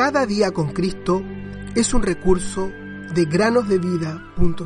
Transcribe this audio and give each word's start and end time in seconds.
Cada 0.00 0.24
día 0.24 0.50
con 0.50 0.72
Cristo 0.72 1.20
es 1.74 1.92
un 1.92 2.02
recurso 2.02 2.70
de 3.14 3.26
granosdevida.cl. 3.26 4.64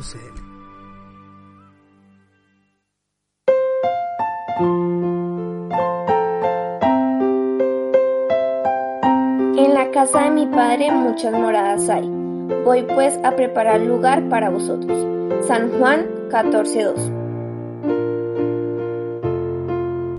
En 9.59 9.73
la 9.73 9.91
casa 9.91 10.23
de 10.23 10.31
mi 10.31 10.47
padre 10.47 10.93
muchas 10.93 11.33
moradas 11.33 11.89
hay. 11.89 12.09
Voy 12.63 12.83
pues 12.83 13.19
a 13.25 13.35
preparar 13.35 13.81
lugar 13.81 14.29
para 14.29 14.49
vosotros. 14.49 14.97
San 15.45 15.69
Juan 15.77 16.29
14:2. 16.29 17.11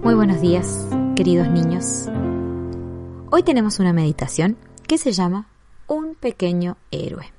Muy 0.03 0.15
buenos 0.15 0.43
días, 0.43 0.87
queridos 1.17 1.49
niños. 1.49 2.07
Hoy 3.31 3.43
tenemos 3.43 3.81
una 3.81 3.95
meditación 3.95 4.59
que 4.87 4.99
se 4.99 5.13
llama 5.13 5.49
Un 5.87 6.15
pequeño 6.15 6.77
héroe. 6.91 7.33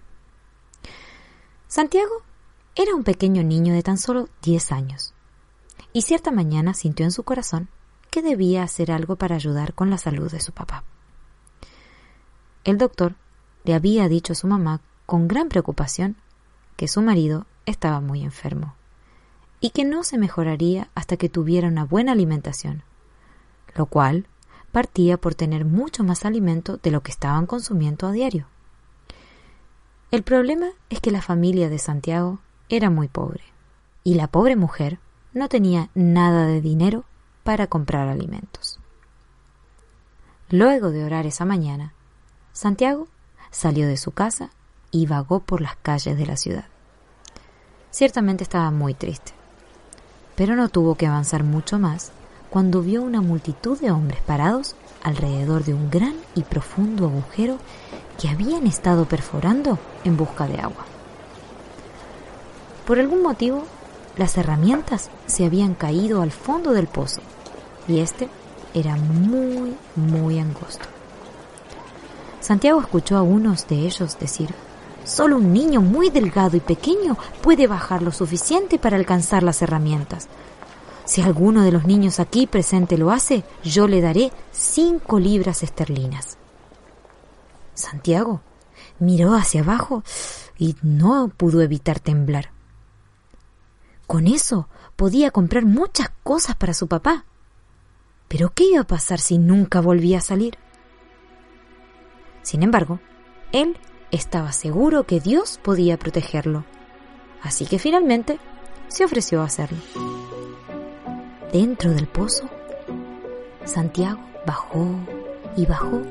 Santiago 1.68 2.24
era 2.76 2.96
un 2.96 3.04
pequeño 3.04 3.44
niño 3.44 3.74
de 3.74 3.84
tan 3.84 3.98
solo 3.98 4.30
10 4.44 4.72
años 4.72 5.14
y 5.94 6.04
cierta 6.04 6.32
mañana 6.32 6.74
sintió 6.74 7.06
en 7.06 7.12
su 7.12 7.24
corazón 7.24 7.70
que 8.12 8.22
debía 8.22 8.64
hacer 8.64 8.92
algo 8.92 9.16
para 9.16 9.36
ayudar 9.36 9.74
con 9.74 9.90
la 9.90 9.98
salud 9.98 10.32
de 10.32 10.40
su 10.40 10.52
papá. 10.52 10.84
El 12.64 12.78
doctor 12.78 13.16
le 13.64 13.74
había 13.74 14.08
dicho 14.08 14.34
a 14.34 14.36
su 14.36 14.48
mamá 14.48 14.82
con 15.06 15.28
gran 15.28 15.50
preocupación 15.50 16.18
que 16.76 16.88
su 16.88 17.02
marido 17.02 17.46
estaba 17.66 18.02
muy 18.02 18.24
enfermo 18.24 18.76
y 19.60 19.72
que 19.72 19.86
no 19.86 20.04
se 20.04 20.18
mejoraría 20.18 20.90
hasta 20.96 21.18
que 21.18 21.30
tuviera 21.30 21.68
una 21.68 21.86
buena 21.86 22.12
alimentación, 22.12 22.84
lo 23.76 23.88
cual 23.88 24.28
partía 24.78 25.18
por 25.18 25.34
tener 25.34 25.66
mucho 25.66 26.04
más 26.04 26.24
alimento 26.24 26.78
de 26.78 26.92
lo 26.92 27.02
que 27.02 27.10
estaban 27.10 27.48
consumiendo 27.48 28.06
a 28.06 28.12
diario. 28.12 28.46
El 30.12 30.22
problema 30.22 30.68
es 30.92 31.02
que 31.02 31.10
la 31.10 31.24
familia 31.24 31.68
de 31.68 31.80
Santiago 31.80 32.38
era 32.70 32.92
muy 32.92 33.08
pobre 33.08 33.42
y 34.04 34.14
la 34.14 34.28
pobre 34.28 34.56
mujer 34.56 35.00
no 35.34 35.50
tenía 35.50 35.90
nada 35.96 36.46
de 36.46 36.62
dinero 36.62 37.06
para 37.44 37.66
comprar 37.66 38.08
alimentos. 38.08 38.80
Luego 40.52 40.92
de 40.92 41.04
orar 41.04 41.26
esa 41.26 41.44
mañana, 41.44 41.94
Santiago 42.54 43.08
salió 43.50 43.88
de 43.88 43.98
su 43.98 44.12
casa 44.12 44.52
y 44.92 45.08
vagó 45.08 45.40
por 45.40 45.62
las 45.62 45.76
calles 45.78 46.20
de 46.20 46.26
la 46.28 46.38
ciudad. 46.38 46.66
Ciertamente 47.90 48.44
estaba 48.44 48.70
muy 48.70 48.94
triste, 48.94 49.32
pero 50.36 50.56
no 50.56 50.70
tuvo 50.70 50.94
que 50.94 51.08
avanzar 51.08 51.44
mucho 51.44 51.80
más 51.80 52.12
cuando 52.50 52.82
vio 52.82 53.02
una 53.02 53.22
multitud 53.22 53.80
de 53.80 53.92
hombres 53.92 54.22
parados 54.22 54.76
alrededor 55.04 55.64
de 55.64 55.74
un 55.74 55.90
gran 55.90 56.16
y 56.36 56.44
profundo 56.44 57.06
agujero 57.06 57.58
que 58.20 58.30
habían 58.30 58.68
estado 58.68 59.06
perforando 59.06 59.78
en 60.04 60.18
busca 60.18 60.48
de 60.48 60.60
agua. 60.60 60.86
Por 62.86 63.00
algún 63.00 63.22
motivo, 63.22 63.64
las 64.18 64.38
herramientas 64.38 65.10
se 65.26 65.46
habían 65.46 65.76
caído 65.76 66.22
al 66.22 66.32
fondo 66.32 66.72
del 66.72 66.88
pozo 66.88 67.22
y 67.88 68.00
este 68.00 68.30
era 68.74 68.96
muy, 68.96 69.76
muy 69.96 70.40
angosto. 70.40 70.86
Santiago 72.40 72.80
escuchó 72.80 73.18
a 73.18 73.22
unos 73.22 73.68
de 73.68 73.76
ellos 73.80 74.18
decir, 74.20 74.54
Solo 75.08 75.38
un 75.38 75.54
niño 75.54 75.80
muy 75.80 76.10
delgado 76.10 76.58
y 76.58 76.60
pequeño 76.60 77.18
puede 77.42 77.66
bajar 77.66 78.02
lo 78.02 78.12
suficiente 78.12 78.78
para 78.78 78.98
alcanzar 78.98 79.42
las 79.42 79.62
herramientas. 79.62 80.28
Si 81.08 81.22
alguno 81.22 81.64
de 81.64 81.72
los 81.72 81.86
niños 81.86 82.20
aquí 82.20 82.48
presente 82.48 82.98
lo 82.98 83.12
hace, 83.12 83.46
yo 83.64 83.88
le 83.88 84.02
daré 84.02 84.34
cinco 84.52 85.20
libras 85.20 85.64
esterlinas. 85.64 86.38
Santiago 87.74 88.42
miró 89.00 89.34
hacia 89.34 89.62
abajo 89.62 90.04
y 90.58 90.76
no 90.82 91.30
pudo 91.30 91.62
evitar 91.62 92.02
temblar. 92.02 92.52
Con 94.06 94.28
eso 94.28 94.68
podía 94.98 95.32
comprar 95.32 95.66
muchas 95.66 96.10
cosas 96.24 96.58
para 96.58 96.74
su 96.74 96.88
papá. 96.88 97.24
Pero 98.28 98.52
¿qué 98.54 98.66
iba 98.66 98.82
a 98.82 98.88
pasar 98.88 99.20
si 99.20 99.38
nunca 99.38 99.80
volvía 99.80 100.18
a 100.18 100.22
salir? 100.22 100.58
Sin 102.44 102.64
embargo, 102.64 103.00
él 103.54 103.78
estaba 104.12 104.52
seguro 104.52 105.06
que 105.06 105.22
Dios 105.22 105.58
podía 105.64 105.98
protegerlo, 105.98 106.66
así 107.44 107.66
que 107.66 107.80
finalmente 107.80 108.40
se 108.90 109.06
ofreció 109.06 109.42
a 109.42 109.46
hacerlo. 109.46 109.78
Dentro 111.52 111.92
del 111.92 112.08
pozo, 112.08 112.44
Santiago 113.64 114.20
bajó 114.46 114.86
y 115.56 115.66
bajó 115.66 116.02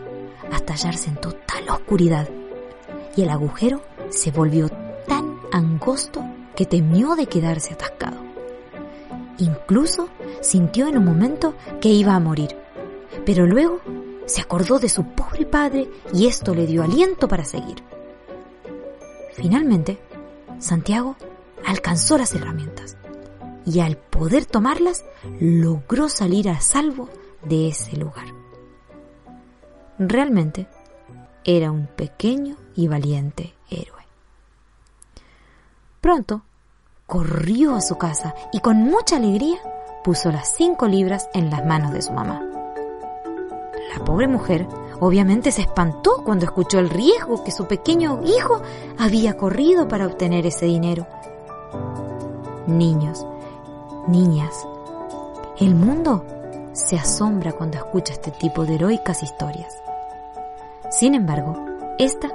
hasta 0.50 0.72
hallarse 0.72 1.10
en 1.10 1.16
total 1.16 1.69
oscuridad, 1.69 2.26
y 3.14 3.22
el 3.22 3.28
agujero 3.28 3.82
se 4.08 4.30
volvió 4.30 4.70
tan 5.06 5.38
angosto 5.52 6.25
que 6.54 6.64
temió 6.64 7.16
de 7.16 7.26
quedarse 7.26 7.75
atascado. 7.75 8.16
Incluso 9.36 10.08
sintió 10.41 10.88
en 10.88 10.96
un 10.96 11.04
momento 11.04 11.54
que 11.82 11.91
iba 11.91 12.14
a 12.14 12.20
morir, 12.20 12.56
pero 13.26 13.46
luego 13.46 13.80
se 14.25 14.41
acordó 14.41 14.78
de 14.78 14.88
su 14.88 15.04
pobre 15.04 15.44
padre 15.44 15.91
y 16.14 16.28
esto 16.28 16.54
le 16.54 16.66
dio 16.66 16.82
aliento 16.82 17.28
para 17.28 17.44
seguir. 17.44 17.82
Finalmente, 19.34 19.98
Santiago 20.58 21.16
alcanzó 21.66 22.16
las 22.16 22.34
herramientas 22.34 22.96
y 23.66 23.81
al 23.81 23.97
poder 23.97 24.47
tomarlas 24.47 25.04
logró 25.41 26.09
salir 26.09 26.49
a 26.49 26.60
salvo 26.60 27.10
de 27.43 27.69
ese 27.69 27.97
lugar. 27.97 28.27
Realmente 29.99 30.69
era 31.44 31.71
un 31.71 31.87
pequeño 31.87 32.56
y 32.75 32.87
valiente 32.88 33.55
héroe. 33.69 34.05
Pronto 36.00 36.43
corrió 37.06 37.75
a 37.75 37.81
su 37.81 37.99
casa 37.99 38.34
y 38.53 38.60
con 38.60 38.78
mucha 38.78 39.16
alegría 39.16 39.59
puso 40.05 40.31
las 40.31 40.55
cinco 40.55 40.87
libras 40.87 41.28
en 41.34 41.50
las 41.50 41.65
manos 41.66 41.93
de 41.93 42.03
su 42.03 42.12
mamá. 42.12 42.43
La 43.93 44.05
pobre 44.05 44.28
mujer 44.28 44.66
obviamente 45.00 45.50
se 45.50 45.62
espantó 45.62 46.22
cuando 46.25 46.44
escuchó 46.44 46.78
el 46.78 46.91
riesgo 46.91 47.43
que 47.43 47.50
su 47.50 47.66
pequeño 47.66 48.21
hijo 48.25 48.62
había 48.99 49.37
corrido 49.37 49.88
para 49.88 50.06
obtener 50.06 50.47
ese 50.47 50.66
dinero. 50.66 51.06
Niños, 52.66 53.26
niñas, 54.09 54.67
el 55.59 55.75
mundo 55.75 56.25
se 56.72 56.97
asombra 56.97 57.53
cuando 57.53 57.78
escucha 57.78 58.12
este 58.12 58.31
tipo 58.31 58.65
de 58.67 58.75
heroicas 58.75 59.22
historias. 59.22 59.72
Sin 60.91 61.15
embargo, 61.15 61.56
esta 61.99 62.31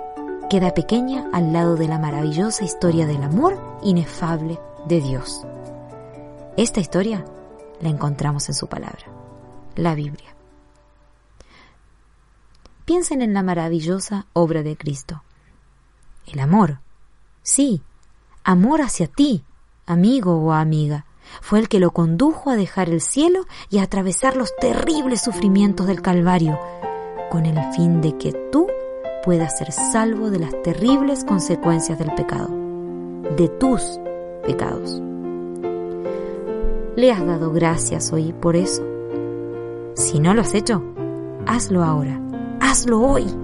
queda 0.49 0.73
pequeña 0.73 1.29
al 1.31 1.53
lado 1.53 1.75
de 1.75 1.87
la 1.87 1.99
maravillosa 1.99 2.65
historia 2.65 3.05
del 3.05 3.23
amor 3.23 3.59
inefable 3.83 4.59
de 4.87 5.01
Dios. 5.01 5.45
Esta 6.57 6.79
historia 6.79 7.23
la 7.79 7.89
encontramos 7.89 8.49
en 8.49 8.55
su 8.55 8.67
palabra, 8.67 9.05
la 9.75 9.95
Biblia. 9.95 10.35
Piensen 12.85 13.21
en 13.21 13.33
la 13.33 13.43
maravillosa 13.43 14.25
obra 14.33 14.63
de 14.63 14.75
Cristo. 14.75 15.23
El 16.25 16.39
amor. 16.39 16.79
Sí, 17.43 17.81
amor 18.43 18.81
hacia 18.81 19.07
ti, 19.07 19.45
amigo 19.85 20.35
o 20.35 20.51
amiga. 20.51 21.05
Fue 21.39 21.59
el 21.59 21.69
que 21.69 21.79
lo 21.79 21.91
condujo 21.91 22.49
a 22.49 22.55
dejar 22.55 22.89
el 22.89 23.01
cielo 23.01 23.45
y 23.69 23.77
a 23.77 23.83
atravesar 23.83 24.35
los 24.35 24.55
terribles 24.57 25.21
sufrimientos 25.21 25.87
del 25.87 26.01
Calvario, 26.01 26.59
con 27.29 27.45
el 27.45 27.57
fin 27.73 28.01
de 28.01 28.17
que 28.17 28.33
tú 28.51 28.67
puedas 29.23 29.57
ser 29.57 29.71
salvo 29.71 30.29
de 30.29 30.39
las 30.39 30.61
terribles 30.63 31.23
consecuencias 31.23 31.97
del 31.97 32.13
pecado, 32.15 32.49
de 33.37 33.47
tus 33.47 33.99
pecados. 34.45 35.01
¿Le 36.95 37.11
has 37.11 37.25
dado 37.25 37.51
gracias 37.51 38.11
hoy 38.11 38.33
por 38.33 38.55
eso? 38.55 38.85
Si 39.95 40.19
no 40.19 40.33
lo 40.33 40.41
has 40.41 40.53
hecho, 40.53 40.83
hazlo 41.45 41.83
ahora 41.83 42.21
hazlo 42.71 43.01
hoy. 43.01 43.40